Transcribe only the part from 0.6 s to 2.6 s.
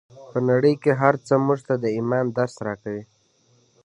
کې هر څه موږ ته د ايمان درس